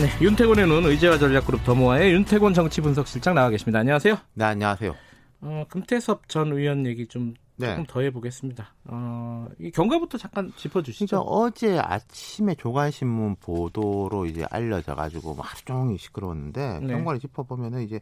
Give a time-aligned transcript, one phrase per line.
[0.00, 3.80] 네, 윤태곤의 눈 의제와 전략그룹 더모아의 윤태곤 정치분석실장 나와 계십니다.
[3.80, 4.16] 안녕하세요.
[4.32, 4.94] 네, 안녕하세요.
[5.42, 7.66] 어, 금태섭 전 의원 얘기 좀 네.
[7.68, 8.74] 조금 더 해보겠습니다.
[8.84, 10.98] 어, 이 경과부터 잠깐 짚어주시죠.
[11.06, 16.94] 진짜 어제 아침에 조간신문 보도로 이제 알려져가지고 뭐 하루 종일 시끄러웠는데 네.
[16.94, 18.00] 경과를 짚어보면은 이제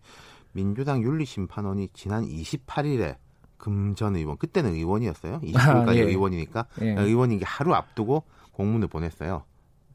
[0.53, 3.17] 민주당 윤리심판원이 지난 28일에
[3.56, 5.41] 금전 의원 그때는 의원이었어요.
[5.42, 6.03] 29일까지 아, 예.
[6.03, 6.92] 의원이니까 예.
[6.92, 8.23] 의원인 게 하루 앞두고
[8.53, 9.42] 공문을 보냈어요.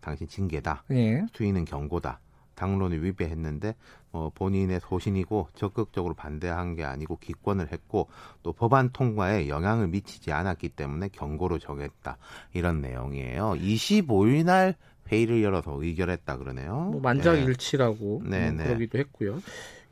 [0.04, 0.84] 당신 징계다.
[0.92, 1.26] 예.
[1.34, 2.20] 수위는 경고다.
[2.56, 3.76] 당론을 위배했는데
[4.12, 8.10] 어, 본인의 소신이고 적극적으로 반대한 게 아니고 기권을 했고
[8.44, 12.18] 또 법안 통과에 영향을 미치지 않았기 때문에 경고로 정했다
[12.54, 13.54] 이런 내용이에요.
[13.58, 14.76] 25일 날
[15.12, 16.74] 회의를 열어서 의결했다 그러네요.
[16.74, 17.00] 뭐 네.
[17.02, 18.64] 만장일치라고 네, 뭐 네.
[18.66, 19.42] 그러기도 했고요.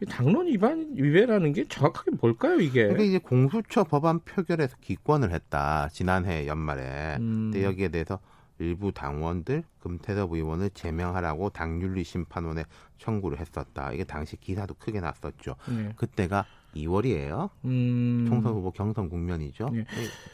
[0.02, 2.84] 이 당론 위반 위배라는 게 정확하게 뭘까요, 이게?
[2.84, 7.18] 그러니까 이제 공수처 법안 표결에서 기권을 했다 지난해 연말에.
[7.20, 7.52] 음.
[7.52, 8.20] 근데 여기에 대해서
[8.60, 12.64] 일부 당원들 금태섭 의원을 제명하라고 당윤리 심판원에
[13.00, 13.92] 청구를 했었다.
[13.92, 15.56] 이게 당시 기사도 크게 났었죠.
[15.70, 15.94] 네.
[15.96, 17.50] 그때가 2월이에요.
[17.66, 18.26] 음.
[18.30, 19.70] 총선 후보 경선 국면이죠.
[19.74, 19.80] 예.
[19.80, 19.86] 이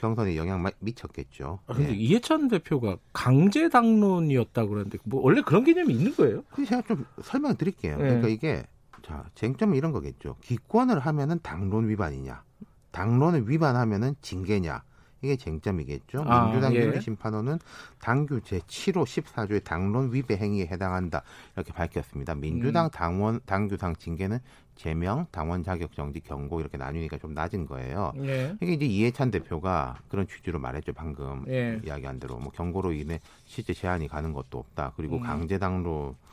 [0.02, 1.60] 경선에 영향 마- 미쳤겠죠.
[1.66, 1.96] 아, 근데 예.
[1.96, 6.44] 이해찬 대표가 강제 당론이었다 그러는데 뭐 원래 그런 개념이 있는 거예요?
[6.52, 7.94] 그 제가 좀 설명을 드릴게요.
[7.94, 7.98] 예.
[8.04, 8.64] 그러니까 이게
[9.04, 10.36] 자 쟁점은 이런 거겠죠.
[10.42, 12.44] 기권을 하면은 당론 위반이냐,
[12.92, 14.84] 당론을 위반하면은 징계냐.
[15.22, 16.24] 이게 쟁점이겠죠.
[16.28, 16.80] 아, 민주당 예.
[16.82, 17.60] 윤리심 판원은
[18.00, 21.24] 당규 제7호 14조의 당론 위배 행위에 해당한다
[21.56, 22.34] 이렇게 밝혔습니다.
[22.34, 22.42] 음.
[22.42, 24.40] 민주당 당원 당규상 징계는
[24.76, 28.14] 제명, 당원 자격 정지, 경고 이렇게 나누니까 좀 낮은 거예요.
[28.18, 28.56] 예.
[28.62, 31.82] 이게 이제 이해찬 대표가 그런 취지로 말했죠 방금 예.
[31.84, 35.24] 이야기한 대로 뭐 경고로 인해 실제 제한이 가는 것도 없다 그리고 음.
[35.24, 36.28] 강제 당로 권-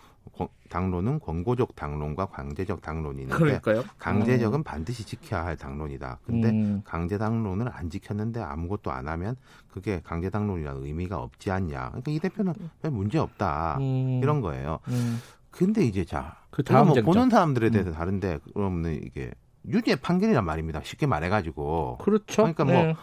[0.69, 3.85] 당론은 권고적 당론과 강제적 당론이 있는데 그러니까요.
[3.99, 6.83] 강제적은 반드시 지켜야 할 당론이다 근데 음.
[6.85, 9.37] 강제 당론을 안 지켰는데 아무것도 안 하면
[9.71, 14.21] 그게 강제 당론이라는 의미가 없지 않냐 그러니까 이 대표는 별 문제 없다 음.
[14.23, 15.21] 이런 거예요 음.
[15.51, 16.95] 근데 이제 자 그 다음 뭐.
[17.03, 19.33] 보는 사람들에 대해서 다른데 그러면 이게
[19.67, 22.43] 유죄 판결이란 말입니다 쉽게 말해가지고 그렇죠.
[22.43, 22.97] 그러니까 뭐 네.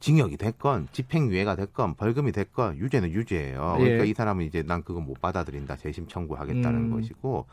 [0.00, 3.76] 징역이 됐건 집행유예가 됐건 벌금이 됐건 유죄는 유죄예요.
[3.80, 3.82] 예.
[3.82, 6.90] 그러니까 이 사람은 이제 난 그거 못 받아들인다 재심 청구하겠다는 음.
[6.90, 7.46] 것이고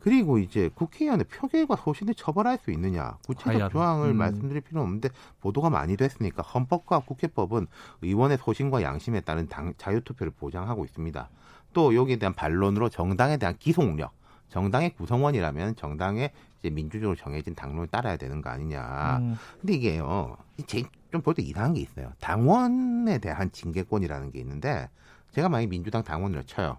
[0.00, 3.70] 그리고 이제 국회의원의 표결과 소신을 처벌할 수 있느냐 구체적 과연.
[3.70, 4.16] 조항을 음.
[4.16, 7.68] 말씀드릴 필요는 없는데 보도가 많이 됐으니까 헌법과 국회법은
[8.02, 11.30] 의원의 소신과 양심에 따른 당, 자유투표를 보장하고 있습니다.
[11.72, 14.12] 또 여기에 대한 반론으로 정당에 대한 기속력
[14.52, 19.18] 정당의 구성원이라면 정당의 이제 민주적으로 정해진 당론을 따라야 되는 거 아니냐.
[19.22, 19.34] 음.
[19.58, 20.36] 근데 이게요,
[21.10, 22.12] 좀볼 때 이상한 게 있어요.
[22.20, 24.90] 당원에 대한 징계권이라는 게 있는데,
[25.30, 26.76] 제가 만약 민주당 당원을 쳐요.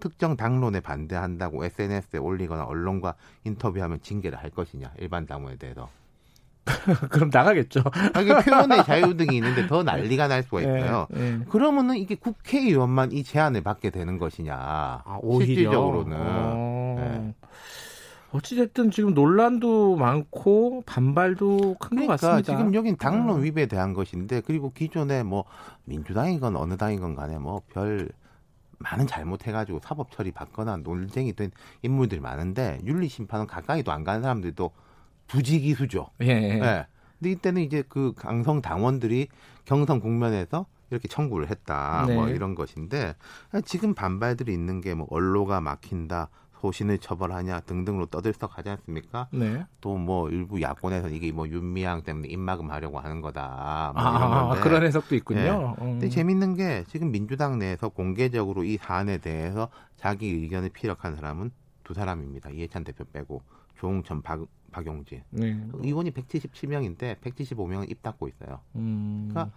[0.00, 5.90] 특정 당론에 반대한다고 SNS에 올리거나 언론과 인터뷰하면 징계를 할 것이냐, 일반 당원에 대해서.
[7.10, 7.82] 그럼 나가겠죠.
[8.14, 11.06] 아, 이게 표현의 자유 등이 있는데 더 난리가 날 수가 있어요.
[11.14, 11.38] 예, 예.
[11.48, 14.54] 그러면은 이게 국회의원만 이 제한을 받게 되는 것이냐.
[14.54, 15.46] 아, 오히려.
[15.46, 16.16] 실질적으로는.
[16.20, 16.94] 어.
[16.98, 17.34] 네.
[18.30, 22.56] 어찌됐든 지금 논란도 많고 반발도 큰것 그러니까 같습니다.
[22.56, 23.42] 지금 여긴 당론 음.
[23.42, 25.44] 위배에 대한 것인데 그리고 기존에 뭐
[25.84, 28.08] 민주당이건 어느 당이건 간에 뭐 별
[28.82, 31.50] 많은 잘못해가지고 사법 처리 받거나 논쟁이 된
[31.82, 34.70] 인물들이 많은데 윤리 심판은 가까이도 안 가는 사람들도
[35.26, 36.08] 부지기수죠.
[36.22, 36.26] 예.
[36.26, 36.60] 예.
[36.60, 36.86] 예.
[37.18, 39.28] 근데 이때는 이제 그 강성 당원들이
[39.64, 42.04] 경선 국면에서 이렇게 청구를 했다.
[42.06, 42.14] 네.
[42.14, 43.14] 뭐 이런 것인데
[43.64, 46.28] 지금 반발들이 있는 게 뭐 언로가 막힌다.
[46.60, 49.26] 소신을 처벌하냐 등등으로 떠들썩하지 않습니까?
[49.32, 49.66] 네.
[49.80, 53.92] 또 뭐 일부 야권에서 이게 뭐 윤미향 때문에 입막음 하려고 하는 거다.
[53.96, 54.60] 뭐 아.
[54.60, 55.16] 그런 해석도 예.
[55.16, 55.74] 있군요.
[55.80, 55.98] 음.
[55.98, 61.50] 근데 재밌는 게 지금 민주당 내에서 공개적으로 이 사안에 대해서 자기 의견을 피력한 사람은
[61.82, 62.50] 두 사람입니다.
[62.50, 63.42] 이해찬 대표 빼고
[63.78, 65.56] 조홍천, 박, 박용진 네.
[65.74, 68.60] 의원이 177명인데 175명은 입 닫고 있어요.
[68.74, 69.28] 음.
[69.30, 69.54] 그러니까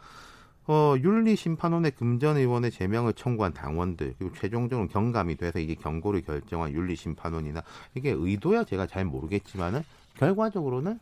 [0.68, 7.64] 어, 윤리심판원의 금전 의원의 제명을 청구한 당원들 그리고 최종적으로 경감이 돼서 이게 경고를 결정한 윤리심판원이나
[7.94, 9.84] 이게 의도야 제가 잘 모르겠지만은
[10.18, 11.00] 결과적으로는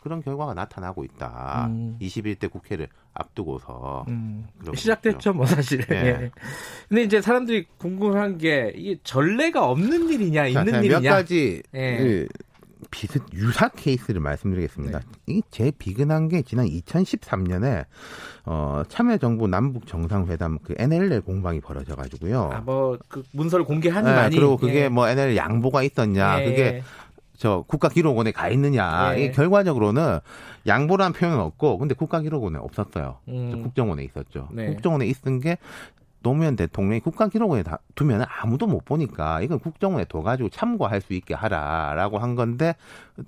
[0.00, 1.66] 그런 결과가 나타나고 있다.
[1.68, 1.98] 음.
[2.00, 5.84] 21대 국회를 앞두고서 음, 시작됐죠, 뭐 사실.
[5.90, 5.96] 예.
[5.96, 6.30] 예.
[6.88, 11.00] 근데 이제 사람들이 궁금한 게 이게 전례가 없는 일이냐, 자, 있는 자, 일이냐.
[11.00, 11.96] 몇 가지 예.
[11.96, 12.28] 그
[12.90, 15.00] 비슷 유사 케이스를 말씀드리겠습니다.
[15.00, 15.04] 네.
[15.26, 17.84] 이제 비근한 게 지난 2013년에
[18.44, 22.50] 어, 참여정부 남북 정상회담 그 NLL 공방이 벌어져 가지고요.
[22.52, 24.36] 아, 뭐, 그 문서를 공개하니 네, 많이.
[24.36, 24.88] 그리고 그게 예.
[24.88, 26.44] 뭐 NLL 양보가 있었냐, 예.
[26.44, 26.82] 그게
[27.36, 29.14] 저 국가기록원에 가 있느냐.
[29.16, 29.24] 예.
[29.24, 30.20] 이게 결과적으로는
[30.66, 33.18] 양보라는 표현은 없고, 근데 국가기록원에 없었어요.
[33.28, 33.62] 음.
[33.62, 34.48] 국정원에 있었죠.
[34.52, 34.66] 네.
[34.66, 35.58] 국정원에 있은 게
[36.26, 41.34] 노무현 대통령이 국가 기록원에 다 두면 아무도 못 보니까 이건 국정원에 둬가지고 참고할 수 있게
[41.34, 42.74] 하라라고 한 건데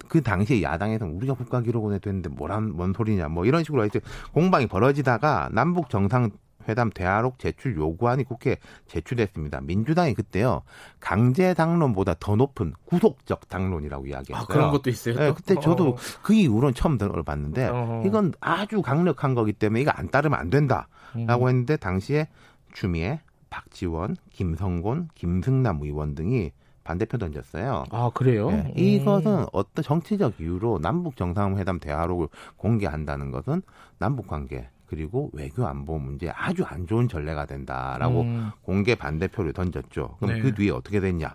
[0.09, 4.01] 그 당시에 야당에서는 우리가 국가 기록원에 됐는데 뭐란 뭔 소리냐 뭐 이런 식으로 하여튼
[4.33, 6.31] 공방이 벌어지다가 남북 정상
[6.69, 8.57] 회담 대화록 제출 요구안이 국회에
[8.89, 9.61] 제출됐습니다.
[9.61, 10.63] 민주당이 그때요
[10.99, 14.43] 강제 당론보다 더 높은 구속적 당론이라고 이야기했어요.
[14.43, 15.15] 아, 그런 것도 있어요.
[15.15, 15.35] 네, 또?
[15.35, 15.97] 그때 저도 어.
[16.21, 18.03] 그 이후로는 처음 들어봤는데 어허.
[18.07, 21.49] 이건 아주 강력한 거기 때문에 이거 안 따르면 안 된다라고 음.
[21.49, 22.27] 했는데 당시에
[22.83, 23.19] 추미애,
[23.51, 26.53] 박지원, 김성곤, 김승남 의원 등이
[26.85, 27.85] 반대표 던졌어요.
[27.91, 28.51] 아, 그래요?
[28.53, 28.73] 네, 음.
[28.79, 33.63] 이것은 어떤 정치적 이유로 남북 정상회담 대화록을 공개한다는 것은
[33.99, 38.51] 남북 관계 그리고 외교 안보 문제에 아주 안 좋은 전례가 된다라고 음.
[38.63, 40.17] 공개 반대표를 던졌죠.
[40.21, 40.41] 그럼 네.
[40.41, 41.35] 그 뒤에 어떻게 됐냐?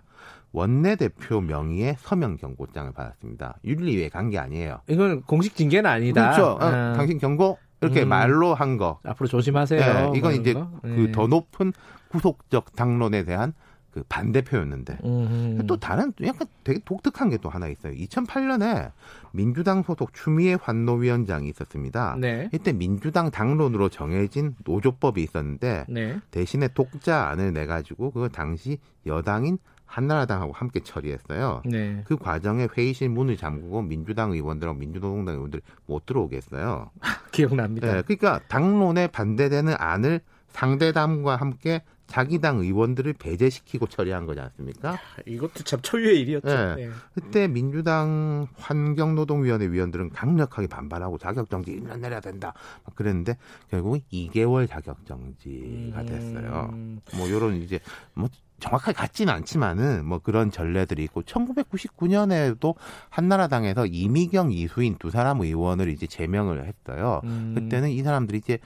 [0.52, 3.58] 원내대표 명의의 서명 경고장을 받았습니다.
[3.64, 4.80] 윤리위에 간 게 아니에요.
[4.88, 6.30] 이건 공식 징계는 아니다.
[6.32, 6.52] 그렇죠.
[6.52, 8.08] 어, 아, 당신 경고 이렇게 음.
[8.08, 8.98] 말로 한 거.
[9.04, 9.80] 앞으로 조심하세요.
[9.80, 10.70] 네, 뭐 이건 이런 이제 거.
[10.82, 11.12] 그 네.
[11.12, 11.72] 더 높은
[12.08, 13.52] 구속적 당론에 대한
[13.90, 15.64] 그 반대표였는데 음.
[15.68, 17.92] 또 다른 약간 되게 독특한 게 또 하나 있어요.
[17.94, 18.90] 2008년에
[19.32, 22.16] 민주당 소속 추미애 환노위원장이 있었습니다.
[22.18, 22.48] 네.
[22.52, 26.18] 이때 민주당 당론으로 정해진 노조법이 있었는데 네.
[26.32, 31.62] 대신에 독자안을 내 가지고 그걸 당시 여당인 한나라당하고 함께 처리했어요.
[31.66, 32.02] 네.
[32.04, 36.90] 그 과정에 회의실 문을 잠그고 민주당 의원들하고 민주노동당 의원들이 못 들어오게 했어요.
[37.34, 37.92] 기억납니다.
[37.92, 44.98] 네, 그러니까 당론에 반대되는 안을 상대당과 함께 자기 당 의원들을 배제시키고 처리한 거지 않습니까?
[45.26, 46.46] 이것도 참 초유의 일이었죠.
[46.48, 46.74] 네.
[46.76, 46.90] 네.
[47.14, 52.54] 그때 민주당 환경노동위원회 위원들은 강력하게 반발하고 자격정지 1년 내려야 된다.
[52.84, 53.36] 막 그랬는데
[53.70, 56.70] 결국은 2개월 자격정지가 됐어요.
[56.72, 57.00] 음.
[57.16, 57.80] 뭐 요런 이제
[58.14, 58.28] 뭐
[58.60, 62.74] 정확하게 같지는 않지만은 뭐 그런 전례들이 있고 1999년에도
[63.10, 67.20] 한나라당에서 이미경 이수인 두 사람 의원을 이제 제명을 했어요.
[67.24, 67.52] 음.
[67.54, 68.58] 그때는 이 사람들이 이제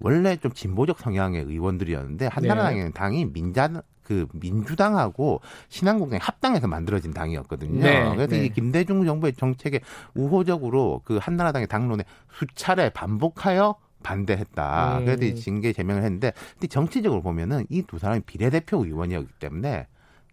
[0.00, 7.82] 원래 좀 진보적 성향의 의원들이었는데 한나라당에는 당이 민자 그 민주당하고 신한국당이 합당해서 만들어진 당이었거든요.
[7.82, 8.44] 네, 그래서 네.
[8.44, 9.80] 이 김대중 정부의 정책에
[10.14, 14.98] 우호적으로 그 한나라당의 당론에 수차례 반복하여 반대했다.
[14.98, 15.04] 음.
[15.06, 19.86] 그래서 이 징계 제명을 했는데, 근데 정치적으로 보면은 이 두 사람이 비례대표 의원이었기 때문에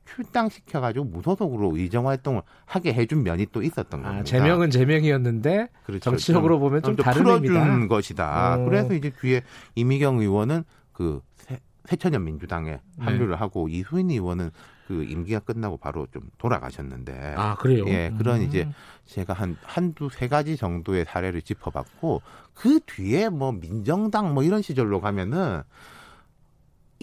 [0.05, 4.21] 출당시켜가지고 무소속으로 의정 활동을 하게 해준 면이 또 있었던 겁니다.
[4.21, 5.99] 아, 제명은 제명이었는데 그렇죠.
[6.01, 7.87] 정치적으로 좀- 보면 좀 좀 다른 풀어준 의미다.
[7.87, 8.55] 것이다.
[8.55, 8.65] 어.
[8.65, 9.41] 그래서 이제 뒤에
[9.75, 12.79] 이미경 의원은 그 새, 새천년 민주당에 네.
[12.99, 14.51] 합류를 하고 이수인 의원은
[14.87, 17.85] 그 임기가 끝나고 바로 좀 돌아가셨는데 아, 그래요?
[17.87, 18.43] 예, 그런 음.
[18.43, 18.67] 이제
[19.05, 22.21] 제가 한 한두 세 가지 정도의 사례를 짚어봤고
[22.53, 25.63] 그 뒤에 뭐 민정당 뭐 이런 시절로 가면은 이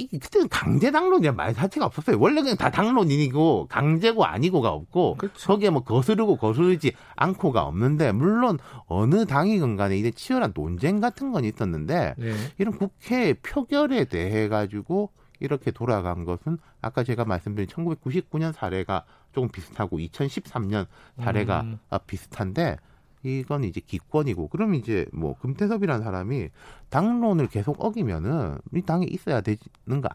[0.06, 2.18] 그때는 강제 당론이란 말 자체가 없었어요.
[2.20, 5.46] 원래 그냥 다 당론이고 강제고 아니고가 없고 그렇죠.
[5.46, 11.44] 거기에 뭐 거스르고 거스르지 않고가 없는데 물론 어느 당이건 간에 이제 치열한 논쟁 같은 건
[11.44, 12.34] 있었는데 네.
[12.58, 15.10] 이런 국회 표결에 대해 가지고
[15.40, 20.86] 이렇게 돌아간 것은 아까 제가 말씀드린 1999년 사례가 조금 비슷하고 2013년
[21.20, 21.78] 사례가 음.
[21.90, 22.76] 아, 비슷한데
[23.22, 26.48] 이건 이제 기권이고 그럼 이제 뭐 금태섭이라는 사람이
[26.90, 30.08] 당론을 계속 어기면은 이 당에 있어야 되는 거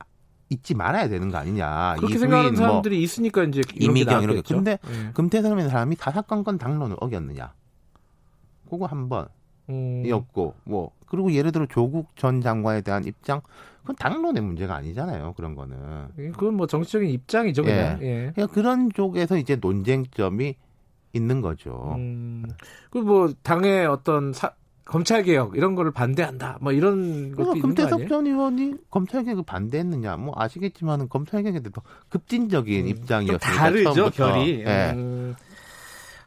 [0.49, 4.41] 있지 말아야 되는 거 아니냐 그렇게 생각하는 뭐 사람들이 있으니까 이제 이미경 이렇게.
[4.41, 5.11] 근데 예.
[5.13, 7.53] 금태섭이라는 사람이 사사건건 당론을 어겼느냐
[8.69, 9.27] 그거 한번
[9.69, 10.03] 음.
[10.05, 13.41] 이었고 뭐 그리고 예를 들어 조국 전 장관에 대한 입장
[13.81, 17.99] 그건 당론의 문제가 아니잖아요 그런 거는 그건 뭐 정치적인 입장이죠, 그냥.
[18.01, 18.31] 예.
[18.33, 20.55] 그러니까 그런 쪽에서 이제 논쟁점이
[21.13, 22.43] 있는 거죠 음.
[22.89, 24.51] 그뭐 당의 어떤 사,
[24.85, 26.57] 검찰 개혁 이런 거를 반대한다.
[26.59, 28.09] 뭐 이런 것도 그러니까 금태섭?
[28.09, 33.93] 전 의원이 검찰 개혁을 반대했느냐 뭐 아시겠지만은 검찰 개혁에 대해서 급진적인 음, 입장이었으니까 좀 다르죠,
[33.93, 34.33] 처음부터.
[34.33, 34.59] 결이.
[34.67, 34.91] 예.
[34.93, 35.35] 음.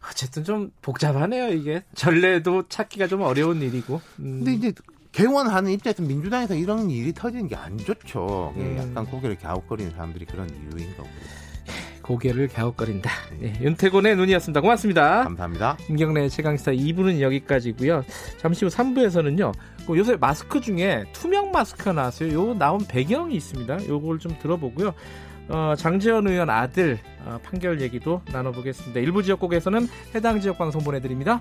[0.09, 1.83] 어쨌든 좀 복잡하네요, 이게.
[1.95, 4.00] 전례도 찾기가 좀 어려운 일이고.
[4.21, 4.43] 음.
[4.45, 4.73] 근데 이제
[5.12, 8.76] 개원하는 입장에서 민주당에서 이런 일이 터지는 게 안 좋죠 예, 음.
[8.90, 11.12] 약간 고개를 갸웃거리는 사람들이 그런 이유인 거고요
[12.06, 13.10] 고개를 갸웃거린다.
[13.42, 14.60] 예, 윤태곤의 눈이었습니다.
[14.60, 15.25] 고맙습니다.
[15.25, 18.04] 감사합니다 김경래 최강시사 2부는 여기까지고요.
[18.38, 19.52] 잠시 후 3부에서는요.
[19.86, 22.32] 그 요새 마스크 중에 투명 마스크가 나왔어요.
[22.32, 23.88] 요 나온 배경이 있습니다.
[23.88, 24.94] 요걸 좀 들어보고요.
[25.48, 29.00] 어, 장재현 의원 아들 어, 판결 얘기도 나눠보겠습니다.
[29.00, 31.40] 일부 지역국에서는 해당 지역 방송 보내드립니다.